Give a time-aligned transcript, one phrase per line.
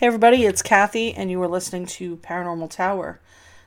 [0.00, 3.20] Hey, everybody, it's Kathy, and you are listening to Paranormal Tower.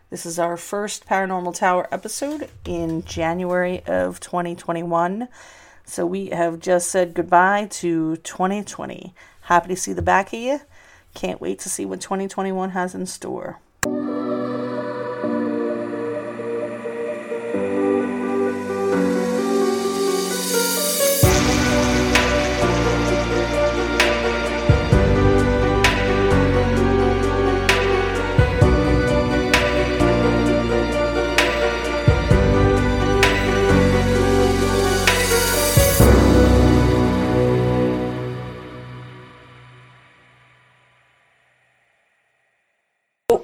[0.09, 5.27] This is our first Paranormal Tower episode in January of 2021.
[5.85, 9.13] So we have just said goodbye to 2020.
[9.41, 10.61] Happy to see the back of you.
[11.13, 13.59] Can't wait to see what 2021 has in store.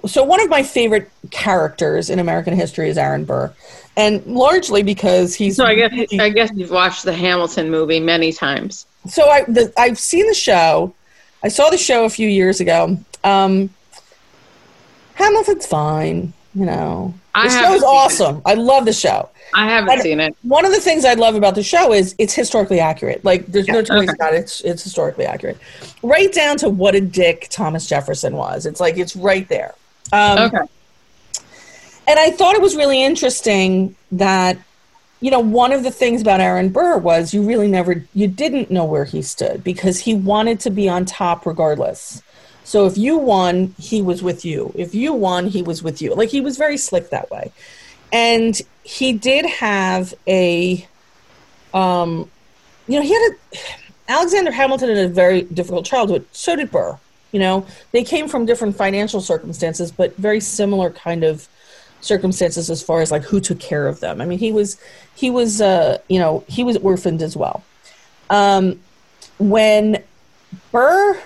[0.09, 3.53] So one of my favorite characters in American history is Aaron Burr,
[3.95, 5.55] and largely because he's.
[5.55, 8.85] So I guess I guess you've watched the Hamilton movie many times.
[9.07, 10.93] So I the, I've seen the show.
[11.43, 12.97] I saw the show a few years ago.
[13.23, 13.69] Um,
[15.15, 17.13] Hamilton's fine, you know.
[17.33, 18.37] The I show is awesome.
[18.37, 18.43] It.
[18.45, 19.29] I love the show.
[19.53, 20.35] I haven't and seen it.
[20.43, 23.23] One of the things I love about the show is it's historically accurate.
[23.23, 24.13] Like there's yeah, no choice okay.
[24.13, 24.39] about it.
[24.39, 25.57] It's, it's historically accurate,
[26.03, 28.65] right down to what a dick Thomas Jefferson was.
[28.65, 29.75] It's like it's right there.
[30.11, 30.65] Um, okay.
[32.07, 34.57] And I thought it was really interesting that,
[35.21, 38.71] you know, one of the things about Aaron Burr was you really never, you didn't
[38.71, 42.23] know where he stood because he wanted to be on top regardless.
[42.63, 44.71] So if you won, he was with you.
[44.75, 46.15] If you won, he was with you.
[46.15, 47.51] Like he was very slick that way.
[48.11, 50.87] And he did have a,
[51.75, 52.29] um,
[52.87, 53.57] you know, he had a,
[54.11, 56.25] Alexander Hamilton had a very difficult childhood.
[56.31, 56.97] So did Burr.
[57.31, 61.47] You know, they came from different financial circumstances, but very similar kind of
[62.01, 64.21] circumstances as far as like who took care of them.
[64.21, 64.79] I mean, he was
[65.15, 67.63] he was uh, you know he was orphaned as well.
[68.29, 68.79] Um,
[69.37, 70.03] when
[70.71, 71.21] Burr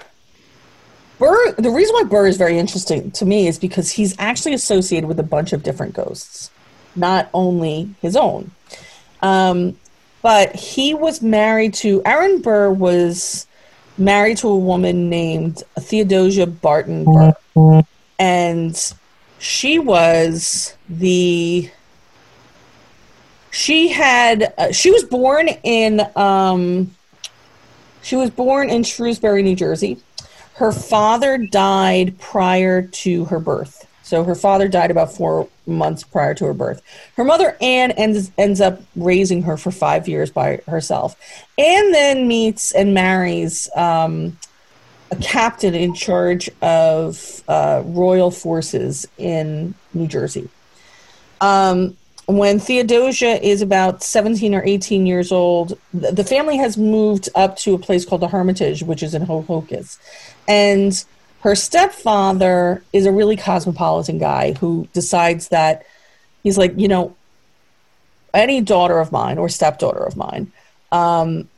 [1.20, 5.08] Burr, the reason why Burr is very interesting to me is because he's actually associated
[5.08, 6.52] with a bunch of different ghosts,
[6.96, 8.52] not only his own.
[9.22, 9.78] Um,
[10.22, 13.48] but he was married to Aaron Burr was
[13.98, 17.04] married to a woman named Theodosia Bartow
[17.54, 17.82] Burr.
[18.20, 18.94] And
[19.40, 21.70] she was the
[23.52, 26.96] she had uh, she was born in um
[28.02, 29.98] she was born in Shrewsbury, New Jersey.
[30.56, 33.88] Her father died prior to her birth.
[34.14, 36.84] So her father died about four months prior to her birth.
[37.18, 41.16] Her mother, Anne, ends, ends up raising her for five years by herself.
[41.58, 44.38] Anne then meets and marries um,
[45.10, 50.48] a captain in charge of uh, royal forces in New Jersey.
[51.42, 51.98] Um,
[52.28, 57.74] when Theodosia is about 17 or 18 years old, the family has moved up to
[57.74, 59.98] a place called the Hermitage, which is in Ho-Ho-Kus.
[60.48, 61.04] And
[61.44, 65.86] her stepfather is a really cosmopolitan guy who decides that
[66.42, 67.14] he's like, you know,
[68.34, 70.54] any daughter of mine or stepdaughter of mine
[70.94, 71.50] um,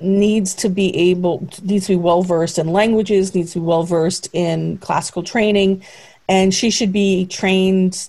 [0.00, 3.82] needs to be able, needs to be well versed in languages, needs to be well
[3.82, 5.84] versed in classical training,
[6.26, 8.08] and she should be trained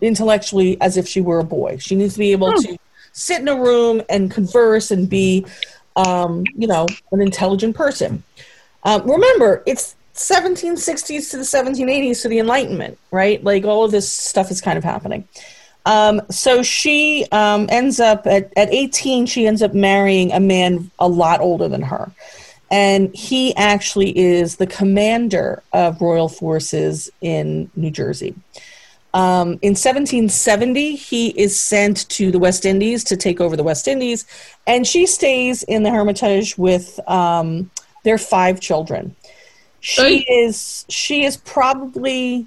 [0.00, 1.76] intellectually as if she were a boy.
[1.78, 2.60] She needs to be able oh.
[2.62, 2.76] to
[3.12, 5.46] sit in a room and converse and be,
[5.94, 8.24] um, you know, an intelligent person.
[8.82, 13.42] Um, remember, it's 1760s to the 1780s to the Enlightenment, right?
[13.42, 15.26] Like all of this stuff is kind of happening.
[15.86, 20.90] Um, so she um, ends up at, at 18, she ends up marrying a man
[20.98, 22.12] a lot older than her.
[22.70, 28.34] And he actually is the commander of royal forces in New Jersey.
[29.14, 33.88] Um, in 1770, he is sent to the West Indies to take over the West
[33.88, 34.24] Indies,
[34.68, 37.70] and she stays in the Hermitage with um,
[38.04, 39.16] their five children.
[39.80, 42.46] She is she is probably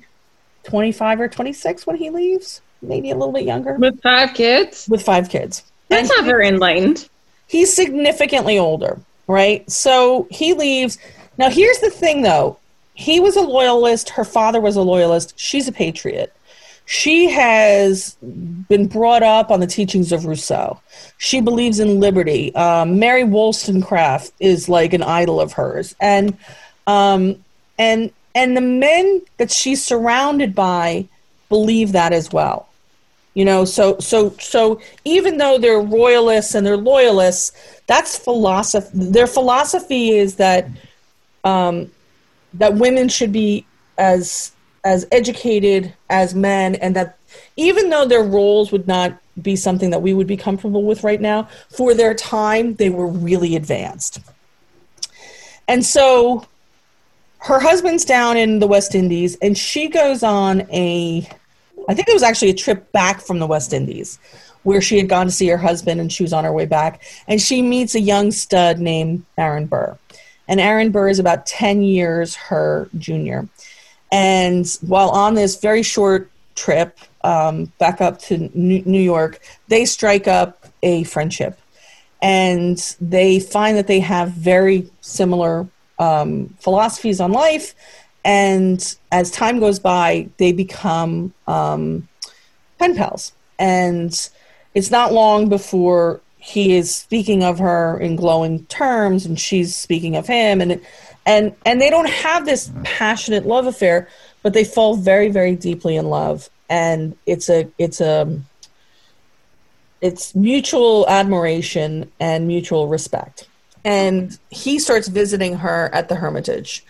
[0.63, 3.74] 25 or 26 when he leaves, maybe a little bit younger.
[3.74, 4.88] With five kids?
[4.88, 5.63] With five kids.
[5.89, 7.09] That's and not very enlightened.
[7.47, 9.69] He's significantly older, right?
[9.69, 10.97] So he leaves.
[11.38, 12.57] Now here's the thing though.
[12.95, 16.33] He was a loyalist, her father was a loyalist, she's a patriot.
[16.86, 20.79] She has been brought up on the teachings of Rousseau.
[21.18, 22.53] She believes in liberty.
[22.56, 25.95] Um, Mary Wollstonecraft is like an idol of hers.
[26.01, 26.38] And
[26.88, 27.44] um,
[27.77, 31.07] and and the men that she's surrounded by
[31.50, 32.68] believe that as well.
[33.33, 37.51] You know, so so so even though they're royalists and they're loyalists,
[37.88, 38.89] that's philosophy.
[38.94, 40.68] Their philosophy is that
[41.44, 41.91] um,
[42.53, 43.65] that women should be
[43.97, 44.51] as
[44.83, 47.18] as educated as men, and that
[47.56, 51.21] even though their roles would not be something that we would be comfortable with right
[51.21, 54.19] now, for their time they were really advanced.
[55.68, 56.45] And so
[57.43, 61.27] her husband's down in the West Indies, and she goes on a,
[61.89, 64.17] I think it was actually a trip back from the West Indies,
[64.63, 67.01] where she had gone to see her husband, and she was on her way back,
[67.27, 69.97] and she meets a young stud named Aaron Burr,
[70.47, 73.47] and Aaron Burr is about ten years her junior,
[74.11, 80.27] and while on this very short trip um, back up to New York, they strike
[80.27, 81.59] up a friendship.
[82.21, 85.67] And they find that they have very similar
[85.99, 87.75] um, philosophies on life.
[88.25, 92.07] And as time goes by, they become um,
[92.79, 93.33] pen pals.
[93.59, 94.29] And
[94.73, 100.17] it's not long before he is speaking of her in glowing terms, and she's speaking
[100.17, 100.81] of him, and
[101.25, 104.09] and and they don't have this passionate love affair,
[104.41, 108.41] but they fall very, very deeply in love, and it's a it's a
[110.01, 113.47] it's mutual admiration and mutual respect.
[113.85, 116.85] And he starts visiting her at the Hermitage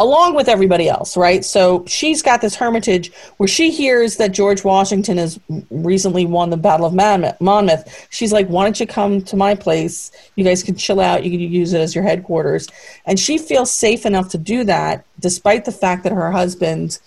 [0.00, 1.44] along with everybody else, right?
[1.44, 5.38] So she's got this hermitage where she hears that George Washington has
[5.70, 6.94] recently won the Battle of
[7.40, 8.06] Monmouth.
[8.10, 10.10] She's like, "Why don't you come to my place?
[10.36, 11.24] You guys can chill out.
[11.24, 12.68] You can use it as your headquarters."
[13.06, 16.98] And she feels safe enough to do that, despite the fact that her husband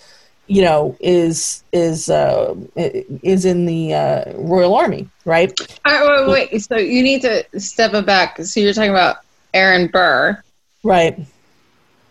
[0.48, 5.52] you know is is uh, is in the uh, Royal Army, right?
[5.84, 6.62] All right, wait, wait.
[6.62, 8.38] So you need to step back.
[8.46, 9.18] So you're talking about
[9.58, 10.42] Aaron Burr,
[10.84, 11.20] right?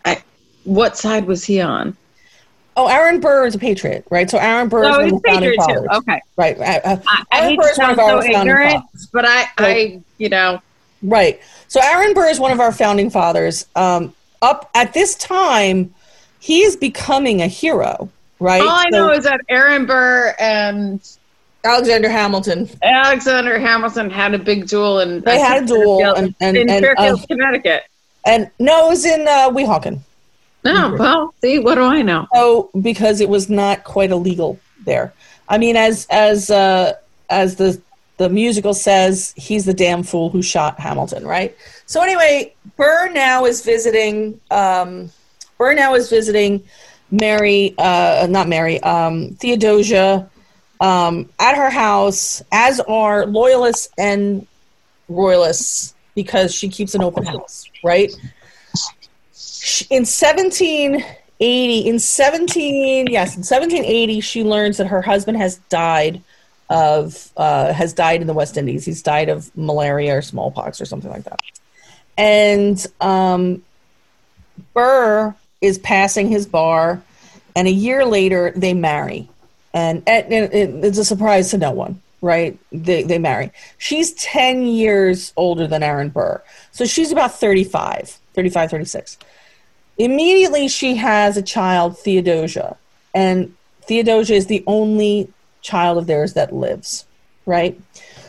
[0.05, 0.23] I,
[0.65, 1.97] what side was he on?
[2.77, 4.29] Oh, Aaron Burr is a patriot, right?
[4.29, 5.81] So Aaron Burr oh, is one of founding fathers.
[5.81, 5.97] Too.
[5.97, 6.59] Okay, right.
[6.59, 9.09] Uh, I, Aaron Burr is one of our so founding ignorant, fathers.
[9.13, 10.61] But I, I, you know,
[11.03, 11.41] right.
[11.69, 13.67] So Aaron Burr is one of our founding fathers.
[13.77, 15.95] Um, up at this time,
[16.41, 18.63] he is becoming a hero right?
[18.63, 21.01] All I so, know is that Aaron Burr and
[21.67, 22.69] Alexander Hamilton.
[22.83, 26.85] Alexander Hamilton had a big duel, and they had a duel and, and, in and,
[26.85, 27.85] Fairfield, uh, Connecticut.
[28.25, 30.01] And no, it was in uh, Weehawken.
[30.65, 32.27] No, well, see, what do I know?
[32.35, 35.13] Oh, because it was not quite illegal there.
[35.49, 36.95] I mean, as as uh,
[37.31, 37.81] as the
[38.17, 41.57] the musical says, he's the damn fool who shot Hamilton, right?
[41.87, 44.41] So anyway, Burr now is visiting.
[44.51, 45.11] Um,
[45.57, 46.65] Burr now is visiting
[47.11, 50.29] Mary, uh, not Mary, um, Theodosia
[50.81, 54.47] um, at her house, as are loyalists and
[55.09, 58.11] royalists, because she keeps an open house, right?
[59.91, 66.23] In 1780, in 17, yes, in 1780, she learns that her husband has died
[66.69, 68.85] of, uh, has died in the West Indies.
[68.85, 71.41] He's died of malaria or smallpox or something like that.
[72.17, 73.63] And um,
[74.75, 77.03] Burr is passing his bar,
[77.55, 79.29] and a year later they marry,
[79.77, 82.59] and, and it's a surprise to no one, right?
[82.73, 83.51] They they marry.
[83.79, 86.43] She's ten years older than Aaron Burr,
[86.73, 89.19] so she's about 35, 35, 36.
[89.99, 92.77] Immediately, she has a child, Theodosia,
[93.15, 95.33] and Theodosia is the only
[95.63, 97.05] child of theirs that lives,
[97.45, 97.79] right?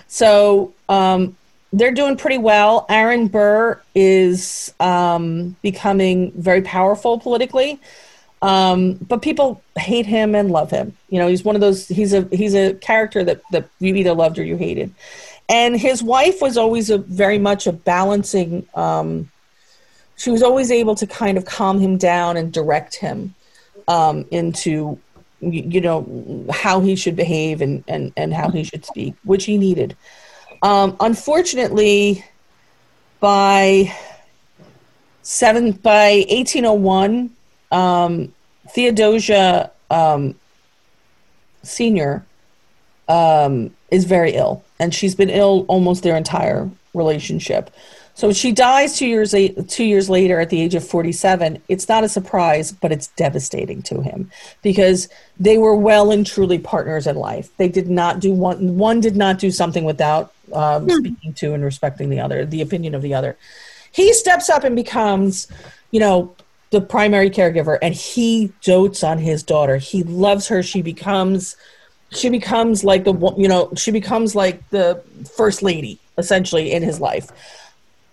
[0.07, 1.35] So um,
[1.73, 2.85] they're doing pretty well.
[2.89, 7.79] Aaron Burr is um, becoming very powerful politically,
[8.41, 10.95] um, but people hate him and love him.
[11.09, 11.87] You know, he's one of those.
[11.87, 14.93] He's a he's a character that that you either loved or you hated.
[15.49, 18.67] And his wife was always a very much a balancing.
[18.75, 19.31] Um,
[20.17, 23.33] she was always able to kind of calm him down and direct him
[23.87, 24.99] um, into
[25.39, 29.57] you know how he should behave and, and and how he should speak, which he
[29.57, 29.95] needed.
[30.61, 32.23] Um, unfortunately,
[33.19, 33.95] by
[35.21, 37.31] seven by 1801,
[37.71, 38.33] um,
[38.69, 40.35] Theodosia um,
[41.63, 42.25] Senior
[43.07, 47.71] um, is very ill, and she's been ill almost their entire relationship.
[48.17, 49.35] So she dies two years
[49.67, 51.61] two years later at the age of 47.
[51.69, 54.31] It's not a surprise, but it's devastating to him
[54.63, 55.07] because
[55.39, 57.55] they were well and truly partners in life.
[57.57, 60.97] They did not do one one did not do something without um, hmm.
[60.97, 63.37] speaking to and respecting the other, the opinion of the other.
[63.91, 65.47] He steps up and becomes,
[65.91, 66.35] you know,
[66.69, 69.77] the primary caregiver, and he dotes on his daughter.
[69.77, 70.61] He loves her.
[70.61, 71.55] She becomes,
[72.11, 75.01] she becomes like the, you know, she becomes like the
[75.35, 77.29] first lady essentially in his life.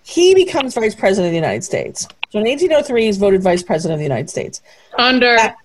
[0.05, 2.07] He becomes vice president of the United States.
[2.31, 4.61] So in 1803, he's voted vice president of the United States.
[4.99, 5.59] Under back,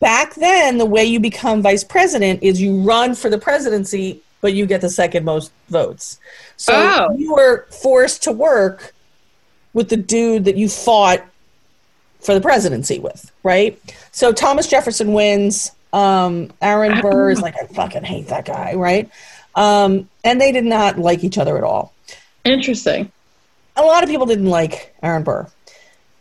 [0.00, 4.54] back then, the way you become vice president is you run for the presidency but
[4.54, 6.20] you get the second most votes.
[6.56, 7.16] So oh.
[7.16, 8.94] you were forced to work
[9.72, 11.24] with the dude that you fought
[12.26, 13.80] for the presidency with, right?
[14.12, 15.72] So Thomas Jefferson wins.
[15.92, 19.08] Um, Aaron Burr is like, I fucking hate that guy, right?
[19.54, 21.94] Um, and they did not like each other at all.
[22.44, 23.10] Interesting.
[23.76, 25.46] A lot of people didn't like Aaron Burr.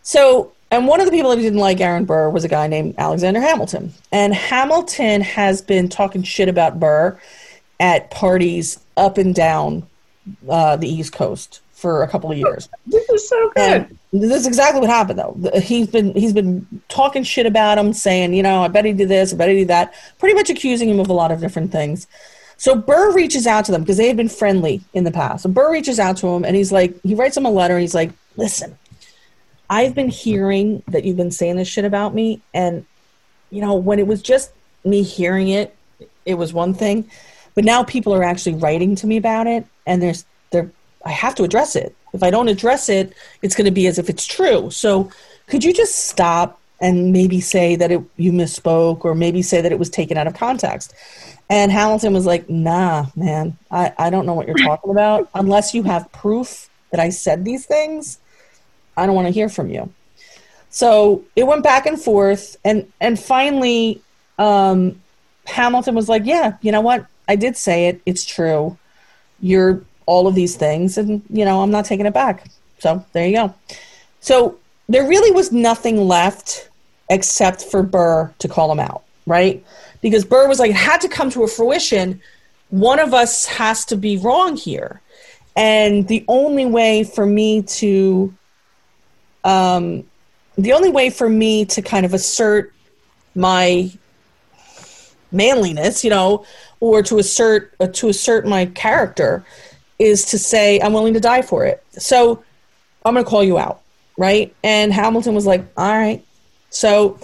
[0.03, 2.95] So and one of the people that didn't like Aaron Burr was a guy named
[2.97, 3.93] Alexander Hamilton.
[4.11, 7.19] And Hamilton has been talking shit about Burr
[7.79, 9.85] at parties up and down
[10.49, 12.67] uh, the East Coast for a couple of years.
[12.87, 13.71] This is so good.
[13.71, 15.59] And this is exactly what happened, though.
[15.59, 19.09] He's been he's been talking shit about him, saying, you know, I bet he did
[19.09, 21.71] this, I bet he did that, pretty much accusing him of a lot of different
[21.71, 22.07] things.
[22.57, 25.43] So Burr reaches out to them because they had been friendly in the past.
[25.43, 27.73] So Burr reaches out to him and he's like, he writes him a letter.
[27.73, 28.77] And he's like, listen,
[29.69, 32.85] I've been hearing that you've been saying this shit about me, and
[33.49, 34.51] you know, when it was just
[34.83, 35.75] me hearing it,
[36.25, 37.09] it was one thing,
[37.55, 40.71] but now people are actually writing to me about it, and there's there
[41.05, 41.95] I have to address it.
[42.15, 44.71] If I don't address it, it's going to be as if it's true.
[44.71, 45.11] So,
[45.47, 49.71] could you just stop and maybe say that it, you misspoke, or maybe say that
[49.71, 50.93] it was taken out of context?
[51.49, 55.29] And Hamilton was like, "Nah, man, I, I don't know what you're talking about.
[55.35, 58.17] Unless you have proof that I said these things,
[58.97, 59.93] I don't want to hear from you."
[60.69, 64.01] So it went back and forth, and and finally,
[64.39, 65.01] um,
[65.45, 67.05] Hamilton was like, "Yeah, you know what?
[67.27, 68.01] I did say it.
[68.05, 68.77] It's true.
[69.39, 72.47] You're all of these things, and you know, I'm not taking it back.
[72.79, 73.53] So there you go.
[74.19, 74.57] So
[74.89, 76.69] there really was nothing left
[77.09, 79.63] except for Burr to call him out, right?
[80.01, 82.21] Because Burr was like, it had to come to a fruition.
[82.69, 85.01] One of us has to be wrong here.
[85.55, 88.33] And the only way for me to,
[89.43, 90.03] um,
[90.57, 92.73] the only way for me to kind of assert
[93.35, 93.91] my
[95.31, 96.45] manliness, you know,
[96.79, 99.45] or to assert uh, to assert my character
[99.99, 101.83] is to say I'm willing to die for it.
[101.91, 102.43] So
[103.05, 103.81] I'm going to call you out,
[104.17, 104.53] right?
[104.63, 106.23] And Hamilton was like, "All right."
[106.69, 107.19] So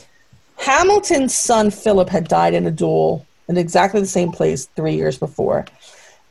[0.58, 5.18] Hamilton's son Philip had died in a duel in exactly the same place 3 years
[5.18, 5.66] before.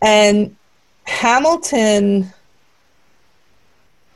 [0.00, 0.56] And
[1.04, 2.32] Hamilton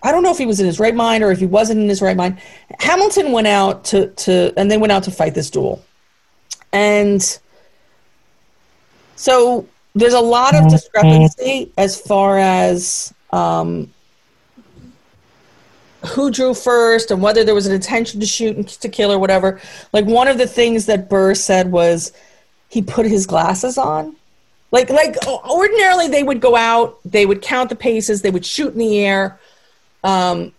[0.04, 1.88] I don't know if he was in his right mind or if he wasn't in
[1.88, 2.38] his right mind.
[2.78, 5.82] Hamilton went out to, to and they went out to fight this duel.
[6.74, 7.38] And
[9.16, 13.92] so there's a lot of discrepancy as far as um,
[16.06, 19.18] who drew first and whether there was an intention to shoot and to kill or
[19.18, 19.60] whatever.
[19.92, 22.12] Like one of the things that Burr said was
[22.68, 24.16] he put his glasses on.
[24.72, 28.72] Like like ordinarily they would go out, they would count the paces, they would shoot
[28.72, 29.38] in the air.
[30.02, 30.52] Um,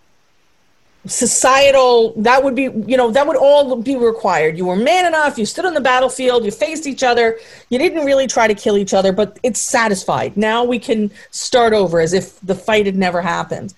[1.08, 4.58] societal that would be you know that would all be required.
[4.58, 7.38] You were man enough you stood on the battlefield you faced each other.
[7.70, 10.36] You didn't really try to kill each other but it's satisfied.
[10.36, 13.74] Now we can start over as if the fight had never happened.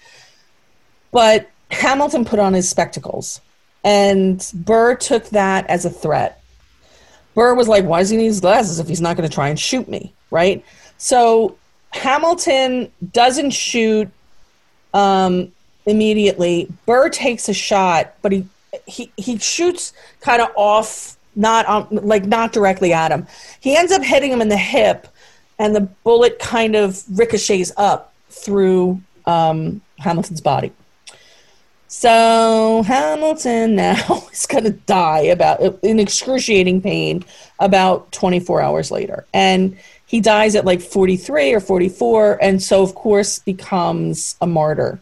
[1.12, 3.42] But hamilton put on his spectacles
[3.84, 6.42] and burr took that as a threat.
[7.36, 9.50] Burr was like why does he need his glasses if he's not going to try
[9.50, 10.14] and shoot me?
[10.32, 10.64] Right?
[10.98, 11.58] So
[11.92, 14.10] hamilton doesn't shoot
[14.94, 15.52] um,
[15.88, 16.68] immediately.
[16.86, 18.46] Burr takes a shot, but he
[18.86, 23.26] he he shoots kind of off, not on, like not directly at him.
[23.60, 25.08] He ends up hitting him in the hip,
[25.58, 30.72] and the bullet kind of ricochets up through um, Hamilton's body.
[31.88, 37.24] So Hamilton now is going to die about in excruciating pain
[37.60, 42.94] about 24 hours later, and he dies at like 43 or 44, and so of
[42.96, 45.02] course becomes a martyr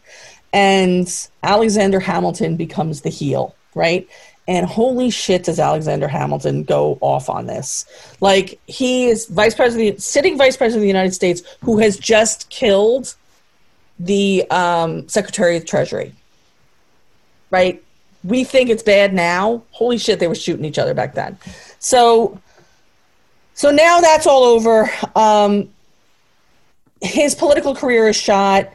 [0.56, 4.08] and Alexander Hamilton becomes the heel, right?
[4.48, 7.84] And holy shit, does Alexander Hamilton go off on this?
[8.22, 12.48] Like he is vice president, sitting vice president of the United States, who has just
[12.48, 13.14] killed
[13.98, 16.14] the um, Secretary of Treasury,
[17.50, 17.82] right?
[18.24, 19.62] We think it's bad now.
[19.72, 21.36] Holy shit, they were shooting each other back then.
[21.80, 22.40] So,
[23.52, 24.90] so now that's all over.
[25.14, 25.68] Um,
[27.02, 28.72] his political career is shot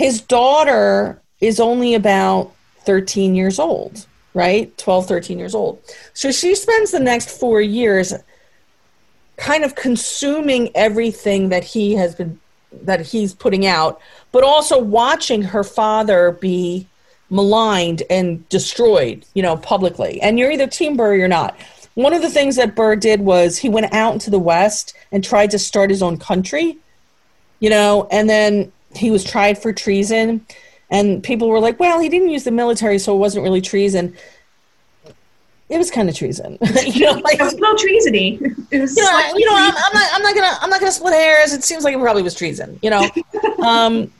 [0.00, 2.50] his daughter is only about
[2.86, 4.76] 13 years old, right?
[4.78, 5.78] 12, 13 years old.
[6.14, 8.14] So she spends the next four years
[9.36, 12.40] kind of consuming everything that he has been
[12.82, 14.00] that he's putting out,
[14.32, 16.86] but also watching her father be
[17.28, 20.18] maligned and destroyed, you know, publicly.
[20.22, 21.54] And you're either Team Burr or you're not.
[21.92, 25.22] One of the things that Burr did was he went out into the West and
[25.22, 26.78] tried to start his own country,
[27.58, 30.44] you know, and then he was tried for treason,
[30.90, 34.16] and people were like, "Well, he didn't use the military, so it wasn't really treason."
[35.68, 37.12] It was kind of treason, you know.
[37.20, 38.40] Like, it was no treasony.
[38.72, 40.80] It was you know, like, you know I'm, I'm, not, I'm not gonna, I'm not
[40.80, 41.52] gonna split hairs.
[41.52, 43.08] It seems like it probably was treason, you know.
[43.64, 44.10] um,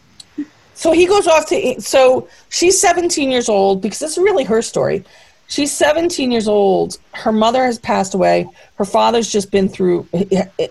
[0.75, 1.81] so he goes off to.
[1.81, 5.05] So she's 17 years old because this is really her story.
[5.49, 6.99] She's 17 years old.
[7.13, 8.49] Her mother has passed away.
[8.77, 10.07] Her father's just been through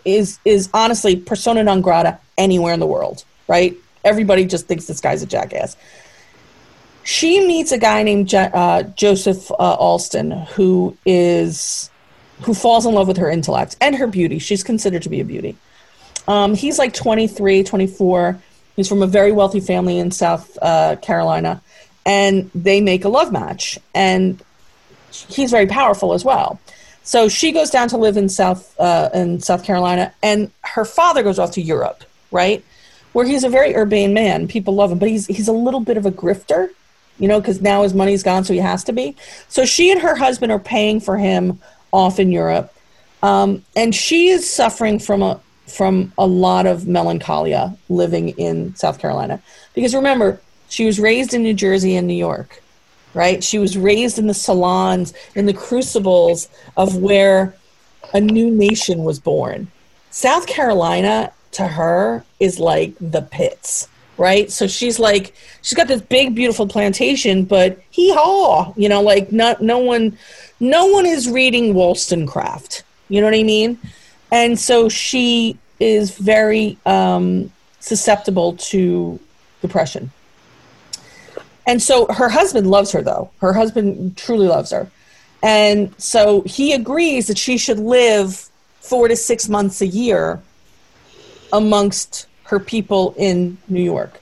[0.05, 3.75] is is honestly persona non grata anywhere in the world, right?
[4.03, 5.75] Everybody just thinks this guy's a jackass.
[7.03, 11.89] she meets a guy named uh, Joseph uh, Alston, who is
[12.41, 14.39] who falls in love with her intellect and her beauty.
[14.39, 15.57] She's considered to be a beauty.
[16.27, 18.39] Um, he's like 23, 24.
[18.75, 21.61] He's from a very wealthy family in South uh, Carolina,
[22.05, 23.77] and they make a love match.
[23.93, 24.41] And
[25.11, 26.59] he's very powerful as well.
[27.03, 31.23] So she goes down to live in South uh, in South Carolina, and her father
[31.23, 32.63] goes off to Europe, right,
[33.13, 34.47] where he's a very urbane man.
[34.47, 36.69] People love him, but he's he's a little bit of a grifter,
[37.17, 39.15] you know, because now his money's gone, so he has to be.
[39.47, 41.59] So she and her husband are paying for him
[41.91, 42.73] off in Europe,
[43.23, 48.97] um, and she is suffering from a from a lot of melancholia living in South
[48.97, 49.39] Carolina
[49.75, 52.61] because remember she was raised in New Jersey and New York
[53.13, 53.43] right?
[53.43, 57.55] She was raised in the salons, in the crucibles of where
[58.13, 59.67] a new nation was born.
[60.11, 63.87] South Carolina to her is like the pits,
[64.17, 64.51] right?
[64.51, 69.31] So she's like, she's got this big, beautiful plantation, but hee haw, you know, like
[69.31, 70.17] not, no one,
[70.59, 72.83] no one is reading Wollstonecraft.
[73.09, 73.79] You know what I mean?
[74.31, 79.19] And so she is very um, susceptible to
[79.61, 80.11] depression
[81.69, 83.29] and so her husband loves her, though.
[83.41, 84.89] Her husband truly loves her.
[85.43, 88.49] And so he agrees that she should live
[88.81, 90.41] four to six months a year
[91.51, 94.21] amongst her people in New York.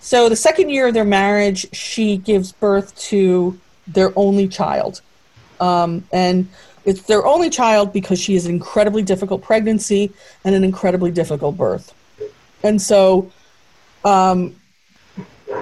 [0.00, 5.00] So the second year of their marriage, she gives birth to their only child.
[5.60, 6.48] Um, and
[6.84, 10.12] it's their only child because she has an incredibly difficult pregnancy
[10.44, 11.94] and an incredibly difficult birth.
[12.62, 13.30] And so
[14.04, 14.56] um,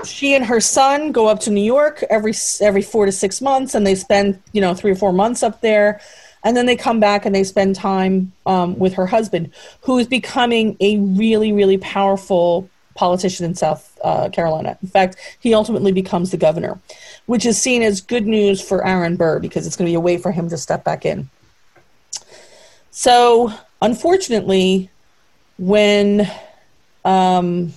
[0.05, 3.75] she and her son go up to New York every every four to six months,
[3.75, 6.01] and they spend you know three or four months up there,
[6.47, 10.07] and then they come back and they spend time um, with her husband, who is
[10.07, 14.79] becoming a really really powerful politician in South uh, Carolina.
[14.81, 16.81] In fact, he ultimately becomes the governor,
[17.27, 20.01] which is seen as good news for Aaron Burr because it's going to be a
[20.01, 21.29] way for him to step back in.
[22.93, 24.89] So, unfortunately,
[25.59, 26.31] when
[27.05, 27.73] um,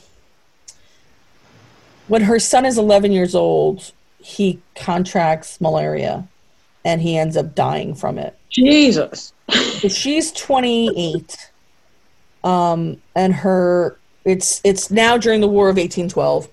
[2.07, 6.27] when her son is 11 years old, he contracts malaria
[6.85, 8.35] and he ends up dying from it.
[8.49, 9.33] Jesus.
[9.89, 11.51] she's 28
[12.43, 16.47] um, and her it's it's now during the war of 1812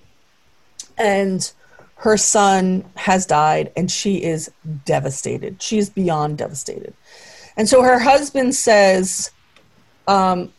[0.97, 1.51] and
[1.95, 4.51] her son has died and she is
[4.85, 5.61] devastated.
[5.61, 6.93] She is beyond devastated.
[7.55, 9.31] And so her husband says
[10.07, 10.51] um,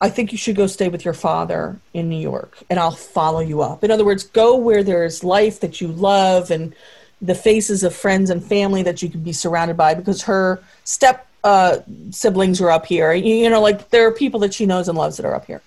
[0.00, 3.40] I think you should go stay with your father in New York and I'll follow
[3.40, 3.84] you up.
[3.84, 6.74] In other words, go where there's life that you love and
[7.22, 11.26] the faces of friends and family that you can be surrounded by because her step
[11.44, 11.78] uh,
[12.10, 13.12] siblings are up here.
[13.12, 15.46] You, you, know, like there are people that she knows and loves that are up
[15.46, 15.62] here.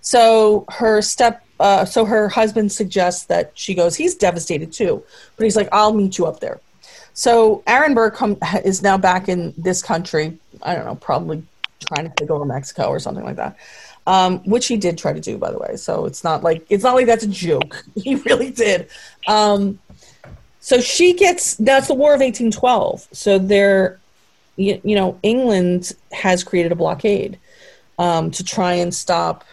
[0.00, 5.02] So her step, uh, so her husband suggests that she goes, he's devastated too,
[5.36, 6.60] but he's like, I'll meet you up there.
[7.14, 10.36] So Aaron Burr come, is now back in this country.
[10.62, 11.42] I don't know, probably
[11.80, 13.56] trying to take over Mexico or something like that.
[14.06, 15.76] Um, which he did try to do, by the way.
[15.76, 17.82] So it's not like it's not like that's a joke.
[17.94, 18.88] He really did.
[19.26, 19.78] Um,
[20.64, 23.06] so she gets that's the War of 1812.
[23.12, 24.00] So there,
[24.56, 27.38] you, you know, England has created a blockade
[27.98, 29.44] um, to try and stop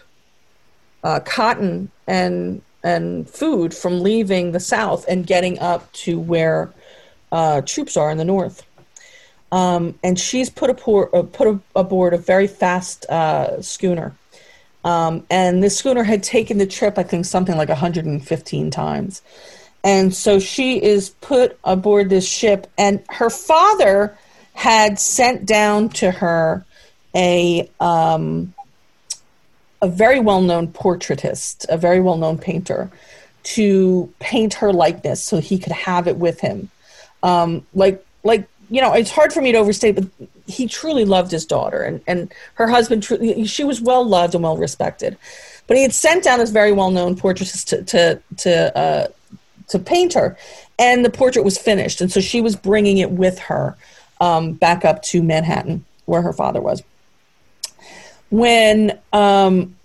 [1.04, 6.72] uh, cotton and and food from leaving the South and getting up to where
[7.30, 8.62] uh, troops are in the North.
[9.52, 14.16] Um, and she's put a pour, uh, put a, aboard a very fast uh, schooner.
[14.82, 19.20] Um, and this schooner had taken the trip, I think, something like 115 times.
[19.84, 24.16] And so she is put aboard this ship, and her father
[24.54, 26.64] had sent down to her
[27.14, 28.54] a um,
[29.80, 32.90] a very well known portraitist, a very well known painter,
[33.42, 36.70] to paint her likeness so he could have it with him.
[37.22, 40.06] Um, like like you know, it's hard for me to overstate, but
[40.46, 44.42] he truly loved his daughter, and, and her husband, truly, she was well loved and
[44.42, 45.18] well respected.
[45.66, 49.06] But he had sent down this very well known portraitist to to to, uh,
[49.72, 50.36] to paint her,
[50.78, 53.76] and the portrait was finished, and so she was bringing it with her
[54.20, 56.82] um, back up to Manhattan, where her father was.
[58.30, 59.76] When um,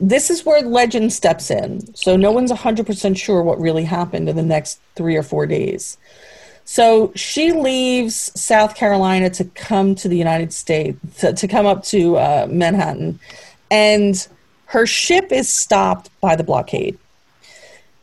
[0.00, 4.28] this is where legend steps in, so no one's hundred percent sure what really happened
[4.28, 5.96] in the next three or four days.
[6.66, 11.84] So she leaves South Carolina to come to the United States, to, to come up
[11.84, 13.20] to uh, Manhattan,
[13.70, 14.26] and
[14.66, 16.98] her ship is stopped by the blockade.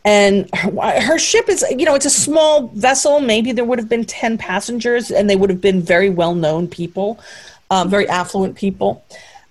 [0.03, 3.19] And her, her, ship is, you know, it's a small vessel.
[3.19, 6.67] Maybe there would have been 10 passengers, and they would have been very well known
[6.67, 7.19] people,
[7.69, 9.05] um, very affluent people.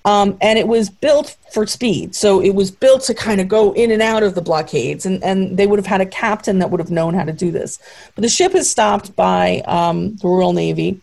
[0.05, 2.15] Um, and it was built for speed.
[2.15, 5.23] So it was built to kind of go in and out of the blockades, and,
[5.23, 7.79] and they would have had a captain that would have known how to do this.
[8.15, 11.01] But the ship is stopped by um, the Royal Navy,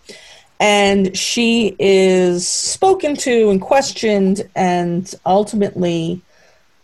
[0.59, 6.21] and she is spoken to and questioned, and ultimately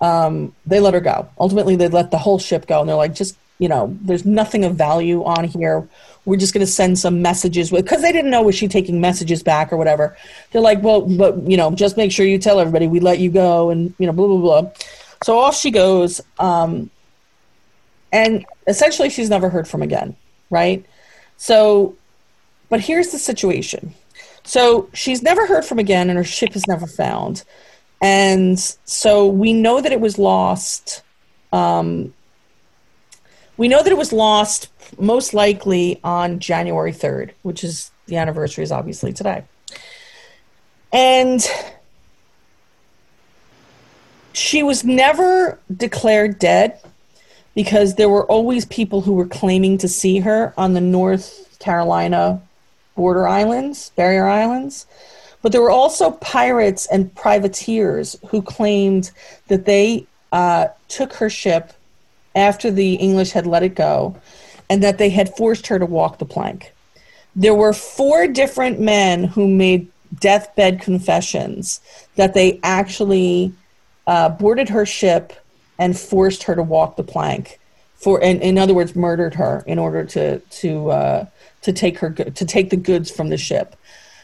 [0.04, 1.30] um, they let her go.
[1.40, 4.66] Ultimately, they let the whole ship go, and they're like, just you know, there's nothing
[4.66, 5.88] of value on here.
[6.26, 9.42] We're just going to send some messages because they didn't know was she taking messages
[9.42, 10.18] back or whatever.
[10.52, 13.30] They're like, well, but you know, just make sure you tell everybody we let you
[13.32, 14.72] go, and you know, blah blah blah.
[15.24, 16.90] So off she goes, um,
[18.12, 20.18] and essentially she's never heard from again,
[20.50, 20.86] right?
[21.38, 21.96] So,
[22.68, 23.94] but here's the situation.
[24.44, 27.46] So she's never heard from again, and her ship is never found.
[28.04, 31.04] And so we know that it was lost.
[31.54, 32.14] Um,
[33.56, 34.68] we know that it was lost
[35.00, 39.46] most likely on January 3rd, which is the anniversary is obviously today.
[40.92, 41.50] And
[44.34, 46.82] she was never declared dead
[47.56, 52.42] because there were always people who were claiming to see her on the North Carolina
[52.96, 54.88] border islands, barrier islands.
[55.44, 59.12] But there were also pirates and privateers who claimed
[59.50, 61.74] that they uh, took her ship
[62.36, 64.16] after the English had let it go
[64.70, 66.74] and that they had forced her to walk the plank.
[67.36, 69.88] There were four different men who made
[70.20, 71.82] deathbed confessions
[72.16, 73.54] that they actually
[74.08, 75.34] uh, boarded her ship
[75.78, 77.60] and forced her to walk the plank
[78.04, 81.26] for in, in other words murdered her in order to to uh,
[81.62, 83.76] to take her to take the goods from the ship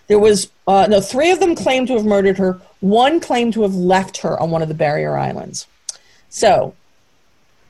[0.10, 2.60] there was uh, no three of them claimed to have murdered her.
[2.82, 5.68] One claimed to have left her on one of the barrier islands.
[6.30, 6.74] So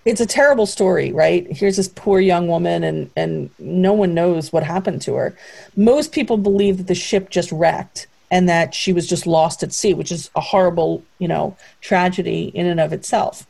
[0.05, 1.45] it's a terrible story, right?
[1.51, 5.35] Here's this poor young woman, and and no one knows what happened to her.
[5.75, 9.73] Most people believe that the ship just wrecked and that she was just lost at
[9.73, 13.45] sea, which is a horrible, you know, tragedy in and of itself.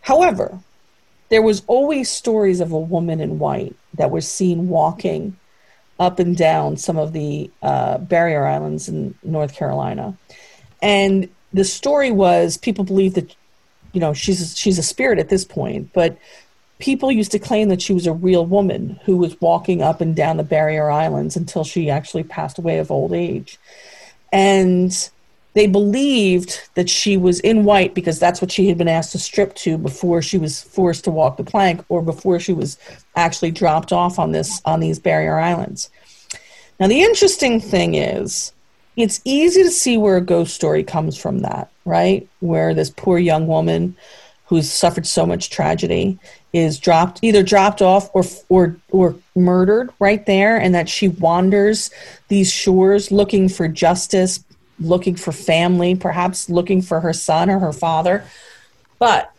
[0.00, 0.60] However,
[1.28, 5.36] there was always stories of a woman in white that was seen walking
[5.98, 10.16] up and down some of the uh, barrier islands in North Carolina.
[10.82, 13.34] And the story was people believe that,
[13.92, 16.18] you know, she's, she's a spirit at this point, but
[16.78, 20.14] people used to claim that she was a real woman who was walking up and
[20.14, 23.58] down the barrier islands until she actually passed away of old age.
[24.32, 24.92] And
[25.56, 29.18] they believed that she was in white because that's what she had been asked to
[29.18, 32.76] strip to before she was forced to walk the plank or before she was
[33.16, 35.88] actually dropped off on this on these barrier islands.
[36.78, 38.52] Now the interesting thing is
[38.96, 42.28] it's easy to see where a ghost story comes from that, right?
[42.40, 43.96] Where this poor young woman
[44.48, 46.18] who's suffered so much tragedy
[46.52, 51.90] is dropped either dropped off or or or murdered right there and that she wanders
[52.28, 54.44] these shores looking for justice
[54.78, 58.24] looking for family, perhaps looking for her son or her father.
[58.98, 59.32] But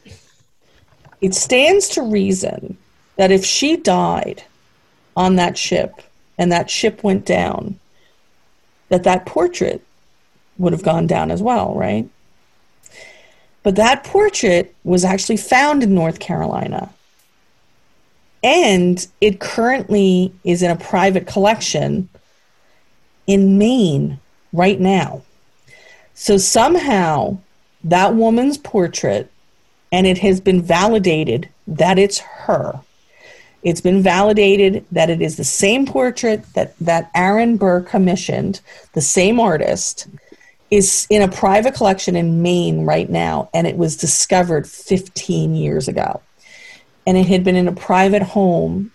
[1.21, 2.77] it stands to reason
[3.15, 4.43] that if she died
[5.15, 6.01] on that ship
[6.37, 7.79] and that ship went down,
[8.89, 9.81] that that portrait
[10.57, 12.07] would have gone down as well, right?
[13.63, 16.91] But that portrait was actually found in North Carolina.
[18.43, 22.07] And it currently is in a private collection
[23.25, 24.19] in Maine
[24.57, 25.21] right now.
[26.15, 27.37] So somehow
[27.83, 29.31] that woman's portrait,
[29.91, 32.81] and it has been validated that it's her.
[33.63, 38.61] It's been validated that it is the same portrait that, that Aaron Burr commissioned,
[38.93, 40.07] the same artist,
[40.71, 45.87] is in a private collection in Maine right now, and it was discovered 15 years
[45.87, 46.21] ago.
[47.05, 48.91] And it had been in a private home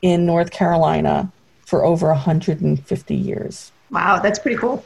[0.00, 1.30] in North Carolina
[1.66, 3.72] for over 150 years.
[3.90, 4.84] Wow, that's pretty cool.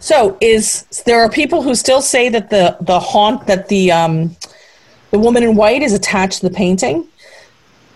[0.00, 4.36] So is there are people who still say that the the haunt that the um,
[5.12, 7.06] the woman in white is attached to the painting,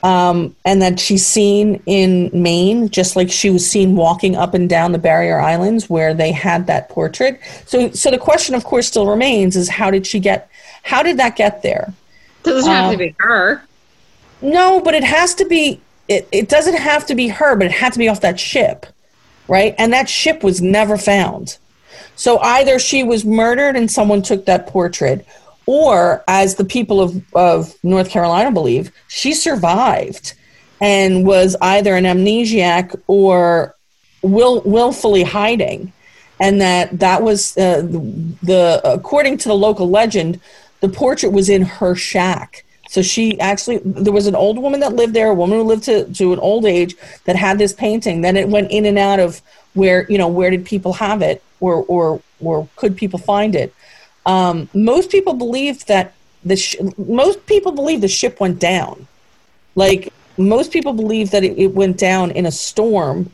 [0.04, 4.68] um, and that she's seen in Maine, just like she was seen walking up and
[4.68, 7.40] down the Barrier Islands where they had that portrait.
[7.66, 10.48] So so the question, of course, still remains: is how did she get?
[10.84, 11.92] How did that get there?
[12.44, 13.62] Doesn't have um, to be her.
[14.40, 15.80] No, but it has to be.
[16.06, 18.86] It, it doesn't have to be her, but it had to be off that ship,
[19.48, 19.74] right?
[19.78, 21.58] And that ship was never found.
[22.16, 25.26] So either she was murdered and someone took that portrait,
[25.66, 30.34] or as the people of, of North Carolina believe, she survived
[30.80, 33.74] and was either an amnesiac or
[34.22, 35.92] will, willfully hiding.
[36.38, 40.38] And that that was uh, the, the according to the local legend,
[40.80, 44.94] the portrait was in her shack So she actually, there was an old woman that
[44.94, 46.94] lived there, a woman who lived to, to an old age
[47.24, 48.20] that had this painting.
[48.20, 49.42] Then it went in and out of
[49.74, 53.74] where, you know, where did people have it or, or, or could people find it?
[54.24, 59.06] Um, most people believe that the, sh- most people believe the ship went down.
[59.74, 63.30] Like most people believe that it, it went down in a storm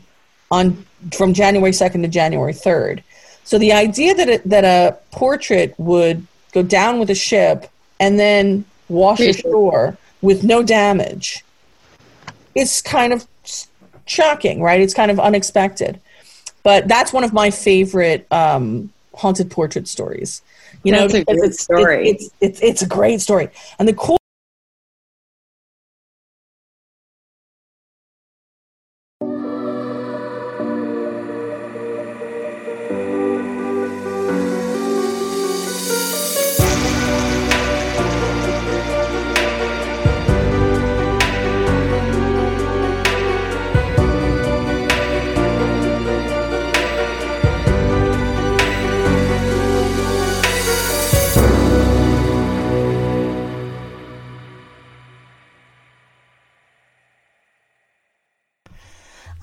[0.51, 3.03] on from January 2nd to January 3rd.
[3.43, 8.17] So the idea that it, that a portrait would go down with a ship and
[8.17, 11.43] then wash ashore with no damage
[12.55, 13.27] is kind of
[14.05, 14.79] shocking, right?
[14.79, 15.99] It's kind of unexpected.
[16.63, 20.41] But that's one of my favorite um, haunted portrait stories.
[20.83, 22.09] You That's know, a great it's, story.
[22.09, 23.49] It's, it's, it's, it's a great story.
[23.79, 24.17] And the cool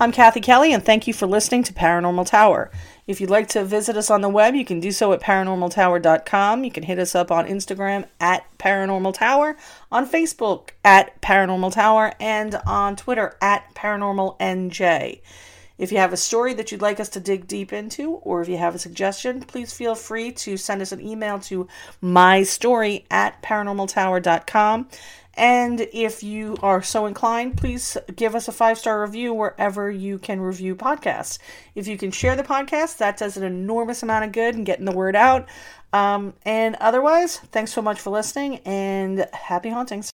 [0.01, 2.71] I'm Kathy Kelly, and thank you for listening to Paranormal Tower.
[3.05, 6.63] If you'd like to visit us on the web, you can do so at paranormaltower.com.
[6.63, 9.57] You can hit us up on Instagram at Paranormal Tower,
[9.91, 15.21] on Facebook at Paranormal Tower, and on Twitter at ParanormalNJ.
[15.77, 18.49] If you have a story that you'd like us to dig deep into, or if
[18.49, 21.67] you have a suggestion, please feel free to send us an email to
[22.03, 24.89] mystory at paranormaltower.com.
[25.35, 30.17] And if you are so inclined, please give us a five star review wherever you
[30.19, 31.37] can review podcasts.
[31.73, 34.85] If you can share the podcast, that does an enormous amount of good in getting
[34.85, 35.47] the word out.
[35.93, 40.09] Um, and otherwise, thanks so much for listening and happy hauntings.